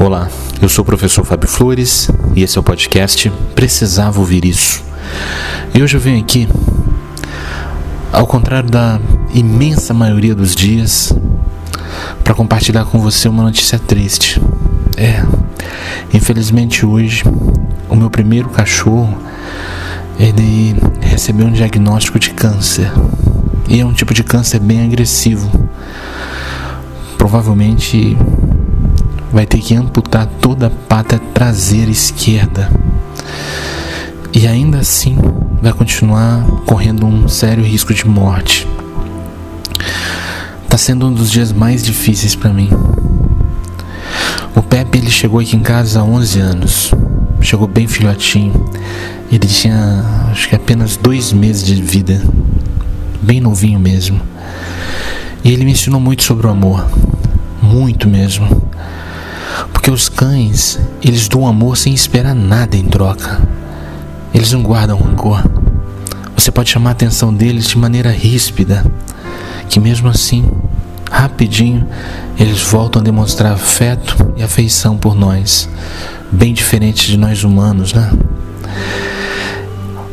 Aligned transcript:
Olá, 0.00 0.28
eu 0.62 0.68
sou 0.68 0.84
o 0.84 0.86
professor 0.86 1.24
Fábio 1.24 1.48
Flores 1.48 2.08
e 2.36 2.44
esse 2.44 2.56
é 2.56 2.60
o 2.60 2.62
podcast 2.62 3.28
Precisava 3.56 4.20
Ouvir 4.20 4.44
Isso. 4.44 4.80
E 5.74 5.82
hoje 5.82 5.96
eu 5.96 6.00
venho 6.00 6.20
aqui, 6.20 6.48
ao 8.12 8.24
contrário 8.24 8.70
da 8.70 9.00
imensa 9.34 9.92
maioria 9.92 10.36
dos 10.36 10.54
dias, 10.54 11.12
para 12.22 12.32
compartilhar 12.32 12.84
com 12.84 13.00
você 13.00 13.28
uma 13.28 13.42
notícia 13.42 13.76
triste. 13.76 14.40
É, 14.96 15.20
infelizmente 16.14 16.86
hoje, 16.86 17.24
o 17.88 17.96
meu 17.96 18.08
primeiro 18.08 18.48
cachorro, 18.50 19.18
ele 20.16 20.76
recebeu 21.00 21.48
um 21.48 21.52
diagnóstico 21.52 22.20
de 22.20 22.30
câncer. 22.30 22.88
E 23.68 23.80
é 23.80 23.84
um 23.84 23.92
tipo 23.92 24.14
de 24.14 24.22
câncer 24.22 24.60
bem 24.60 24.84
agressivo. 24.84 25.68
Provavelmente 27.18 28.16
vai 29.32 29.46
ter 29.46 29.58
que 29.58 29.74
amputar 29.74 30.26
toda 30.40 30.66
a 30.66 30.70
pata 30.70 31.18
traseira 31.34 31.90
esquerda. 31.90 32.70
E 34.32 34.46
ainda 34.46 34.78
assim 34.78 35.16
vai 35.60 35.72
continuar 35.72 36.44
correndo 36.66 37.06
um 37.06 37.28
sério 37.28 37.64
risco 37.64 37.92
de 37.92 38.06
morte. 38.06 38.66
Tá 40.68 40.76
sendo 40.76 41.06
um 41.06 41.12
dos 41.12 41.30
dias 41.30 41.52
mais 41.52 41.82
difíceis 41.82 42.34
para 42.34 42.52
mim. 42.52 42.68
O 44.54 44.62
Pepe 44.62 44.98
ele 44.98 45.10
chegou 45.10 45.40
aqui 45.40 45.56
em 45.56 45.60
casa 45.60 46.00
há 46.00 46.04
11 46.04 46.40
anos. 46.40 46.94
Chegou 47.40 47.66
bem 47.66 47.86
filhotinho. 47.86 48.68
Ele 49.30 49.46
tinha 49.46 50.04
acho 50.30 50.48
que 50.48 50.54
apenas 50.54 50.96
dois 50.96 51.32
meses 51.32 51.64
de 51.64 51.80
vida. 51.80 52.22
Bem 53.22 53.40
novinho 53.40 53.78
mesmo. 53.78 54.20
E 55.42 55.52
ele 55.52 55.64
me 55.64 55.72
ensinou 55.72 56.00
muito 56.00 56.22
sobre 56.22 56.46
o 56.46 56.50
amor. 56.50 56.86
Muito 57.62 58.08
mesmo. 58.08 58.46
Porque 59.78 59.92
os 59.92 60.08
cães, 60.08 60.76
eles 61.00 61.28
dão 61.28 61.46
amor 61.46 61.76
sem 61.76 61.94
esperar 61.94 62.34
nada 62.34 62.76
em 62.76 62.82
troca. 62.82 63.40
Eles 64.34 64.50
não 64.50 64.60
guardam 64.60 64.98
rancor. 64.98 65.40
Você 66.34 66.50
pode 66.50 66.68
chamar 66.68 66.90
a 66.90 66.92
atenção 66.94 67.32
deles 67.32 67.68
de 67.68 67.78
maneira 67.78 68.10
ríspida, 68.10 68.84
que 69.68 69.78
mesmo 69.78 70.08
assim, 70.08 70.44
rapidinho, 71.08 71.86
eles 72.36 72.60
voltam 72.60 73.00
a 73.00 73.04
demonstrar 73.04 73.52
afeto 73.52 74.34
e 74.36 74.42
afeição 74.42 74.98
por 74.98 75.14
nós, 75.14 75.68
bem 76.32 76.52
diferente 76.52 77.06
de 77.06 77.16
nós 77.16 77.44
humanos, 77.44 77.92
né? 77.92 78.10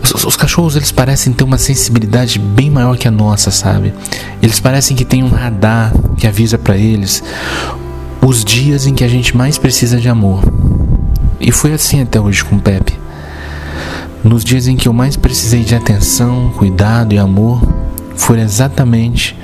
Os, 0.03 0.23
os, 0.23 0.37
cachorros 0.37 0.75
eles 0.75 0.91
parecem 0.91 1.33
ter 1.33 1.43
uma 1.43 1.57
sensibilidade 1.57 2.37
bem 2.37 2.69
maior 2.69 2.95
que 2.97 3.07
a 3.07 3.11
nossa, 3.11 3.49
sabe? 3.49 3.95
Eles 4.43 4.59
parecem 4.59 4.95
que 4.95 5.03
têm 5.03 5.23
um 5.23 5.29
radar 5.29 5.91
que 6.17 6.27
avisa 6.27 6.55
para 6.55 6.77
eles 6.77 7.23
os 8.21 8.43
dias 8.43 8.87
em 8.87 8.93
que 8.93 9.03
a 9.03 9.07
gente 9.07 9.35
mais 9.35 9.57
precisa 9.57 9.99
de 9.99 10.09
amor. 10.09 10.43
E 11.39 11.51
foi 11.51 11.73
assim 11.73 12.01
até 12.01 12.19
hoje 12.19 12.43
com 12.43 12.55
o 12.55 12.61
Pepe. 12.61 12.97
Nos 14.23 14.43
dias 14.43 14.67
em 14.67 14.75
que 14.75 14.87
eu 14.87 14.93
mais 14.93 15.15
precisei 15.15 15.63
de 15.63 15.75
atenção, 15.75 16.51
cuidado 16.57 17.13
e 17.13 17.17
amor, 17.17 17.61
foram 18.15 18.41
exatamente 18.41 19.37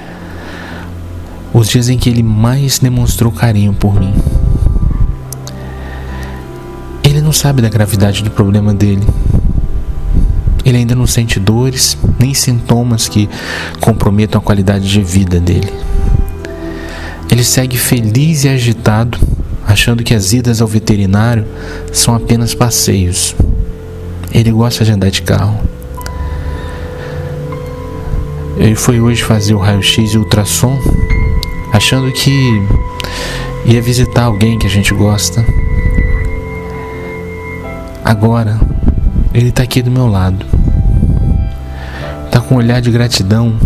os 1.54 1.70
dias 1.70 1.90
em 1.90 1.98
que 1.98 2.10
ele 2.10 2.24
mais 2.24 2.80
demonstrou 2.80 3.32
carinho 3.32 3.74
por 3.74 4.00
mim. 4.00 4.14
Ele 7.04 7.22
não 7.22 7.34
sabe 7.34 7.62
da 7.62 7.70
gravidade 7.70 8.24
do 8.24 8.32
problema 8.32 8.74
dele. 8.74 9.06
Ele 10.64 10.78
ainda 10.78 10.96
não 10.96 11.06
sente 11.06 11.40
dores 11.40 11.98
nem 12.18 12.34
sintomas 12.34 13.08
que 13.08 13.30
comprometam 13.80 14.40
a 14.40 14.44
qualidade 14.44 14.90
de 14.90 15.04
vida 15.04 15.40
dele. 15.40 15.91
Ele 17.32 17.46
segue 17.46 17.78
feliz 17.78 18.44
e 18.44 18.50
agitado, 18.50 19.18
achando 19.66 20.04
que 20.04 20.14
as 20.14 20.34
idas 20.34 20.62
ao 20.62 20.68
veterinário 20.68 21.48
são 21.94 22.14
apenas 22.14 22.54
passeios. 22.54 23.34
Ele 24.34 24.52
gosta 24.52 24.84
de 24.84 24.92
andar 24.92 25.10
de 25.10 25.22
carro. 25.22 25.58
Ele 28.58 28.76
foi 28.76 29.00
hoje 29.00 29.24
fazer 29.24 29.54
o 29.54 29.60
raio-x 29.60 30.14
e 30.14 30.18
ultrassom, 30.18 30.78
achando 31.72 32.12
que 32.12 32.62
ia 33.66 33.82
visitar 33.82 34.24
alguém 34.24 34.60
que 34.60 34.68
a 34.68 34.70
gente 34.70 34.94
gosta. 34.94 35.46
Agora, 38.04 38.60
ele 39.34 39.50
está 39.50 39.64
aqui 39.64 39.82
do 39.82 39.90
meu 39.90 40.08
lado. 40.08 40.46
Está 42.26 42.42
com 42.42 42.56
um 42.56 42.58
olhar 42.58 42.82
de 42.82 42.92
gratidão 42.92 43.58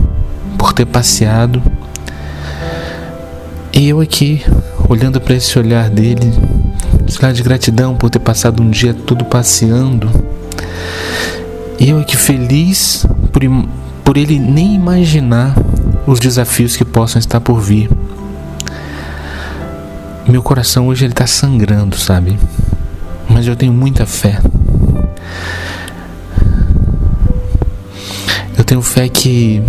por 0.55 0.71
ter 0.71 0.85
passeado 0.85 1.61
e 3.75 3.89
eu 3.89 3.99
aqui, 3.99 4.41
olhando 4.87 5.19
para 5.19 5.35
esse 5.35 5.59
olhar 5.59 5.89
dele, 5.89 6.31
esse 7.05 7.19
olhar 7.19 7.33
de 7.33 7.43
gratidão 7.43 7.93
por 7.93 8.09
ter 8.09 8.19
passado 8.19 8.63
um 8.63 8.69
dia 8.69 8.93
todo 8.93 9.25
passeando. 9.25 10.09
E 11.77 11.89
eu 11.89 11.99
aqui 11.99 12.15
feliz 12.15 13.05
por, 13.33 13.41
por 14.01 14.15
ele 14.15 14.39
nem 14.39 14.73
imaginar 14.73 15.53
os 16.07 16.21
desafios 16.21 16.77
que 16.77 16.85
possam 16.85 17.19
estar 17.19 17.41
por 17.41 17.59
vir. 17.59 17.89
Meu 20.25 20.41
coração 20.41 20.87
hoje 20.87 21.03
ele 21.03 21.11
está 21.11 21.27
sangrando, 21.27 21.97
sabe? 21.97 22.39
Mas 23.27 23.45
eu 23.45 23.57
tenho 23.57 23.73
muita 23.73 24.05
fé. 24.05 24.39
Eu 28.57 28.63
tenho 28.63 28.81
fé 28.81 29.09
que 29.09 29.61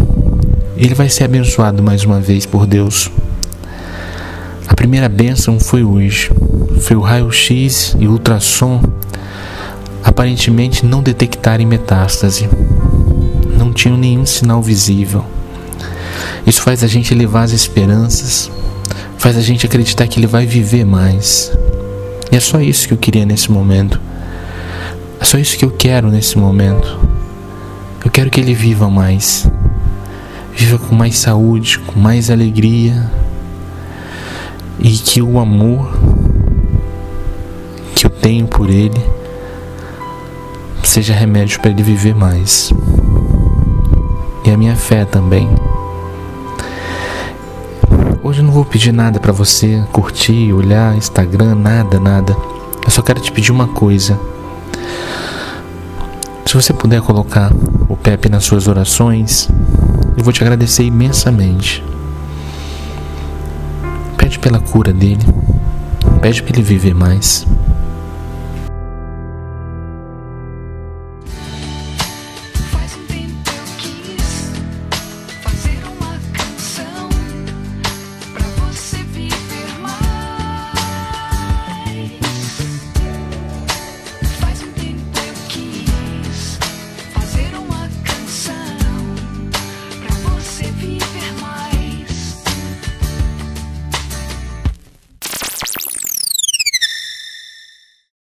ele 0.76 0.94
vai 0.94 1.08
ser 1.08 1.24
abençoado 1.24 1.82
mais 1.82 2.04
uma 2.04 2.20
vez 2.20 2.46
por 2.46 2.68
Deus 2.68 3.10
primeira 4.76 5.09
bênção 5.09 5.59
foi 5.59 5.82
hoje. 5.82 6.31
Foi 6.82 6.97
o 6.97 7.00
raio-x 7.00 7.97
e 7.98 8.06
ultrassom 8.06 8.82
aparentemente 10.04 10.84
não 10.84 11.03
detectarem 11.03 11.66
metástase. 11.66 12.48
Não 13.59 13.72
tinham 13.72 13.97
nenhum 13.97 14.26
sinal 14.26 14.62
visível. 14.62 15.25
Isso 16.47 16.62
faz 16.62 16.84
a 16.84 16.86
gente 16.86 17.12
elevar 17.12 17.42
as 17.42 17.53
esperanças, 17.53 18.50
faz 19.19 19.36
a 19.36 19.41
gente 19.41 19.66
acreditar 19.66 20.06
que 20.06 20.20
ele 20.20 20.26
vai 20.26 20.47
viver 20.47 20.84
mais. 20.84 21.50
E 22.31 22.36
é 22.36 22.41
só 22.41 22.60
isso 22.60 22.86
que 22.86 22.94
eu 22.94 22.98
queria 22.98 23.25
nesse 23.25 23.50
momento. 23.50 24.00
É 25.19 25.25
só 25.25 25.38
isso 25.38 25.56
que 25.56 25.65
eu 25.65 25.70
quero 25.70 26.09
nesse 26.09 26.38
momento. 26.38 27.00
Eu 28.04 28.10
quero 28.10 28.31
que 28.31 28.41
ele 28.41 28.54
viva 28.54 28.88
mais. 28.88 29.50
Viva 30.54 30.78
com 30.78 30.94
mais 30.94 31.16
saúde, 31.19 31.78
com 31.81 31.98
mais 31.98 32.31
alegria, 32.31 33.10
e 34.78 34.91
que 34.92 35.22
o 35.22 35.38
amor 35.38 35.88
que 37.94 38.06
eu 38.06 38.10
tenho 38.10 38.47
por 38.47 38.69
Ele 38.69 39.00
seja 40.82 41.12
remédio 41.12 41.60
para 41.60 41.70
ele 41.70 41.82
viver 41.82 42.14
mais. 42.14 42.72
E 44.44 44.50
a 44.50 44.56
minha 44.56 44.76
fé 44.76 45.04
também. 45.04 45.48
Hoje 48.22 48.41
eu 48.41 48.44
não 48.44 48.53
vou 48.53 48.65
pedir 48.65 48.92
nada 48.92 49.20
para 49.20 49.32
você 49.32 49.84
curtir, 49.92 50.53
olhar 50.53 50.97
Instagram, 50.97 51.54
nada, 51.54 52.00
nada. 52.00 52.36
Eu 52.84 52.91
só 52.91 53.03
quero 53.03 53.20
te 53.20 53.31
pedir 53.32 53.53
uma 53.53 53.69
coisa. 53.69 54.19
Se 56.47 56.54
você 56.54 56.72
puder 56.72 57.03
colocar 57.03 57.53
o 57.88 57.97
Pepe 57.97 58.28
nas 58.28 58.44
suas 58.44 58.69
orações, 58.69 59.48
eu 60.16 60.22
vou 60.25 60.32
te 60.32 60.42
agradecer 60.42 60.84
imensamente. 60.84 61.84
Pede 64.26 64.41
pela 64.41 64.59
cura 64.59 64.92
dele. 64.92 65.25
Pede 66.20 66.42
para 66.42 66.56
ele 66.56 66.62
viver 66.62 66.92
mais. 66.92 67.47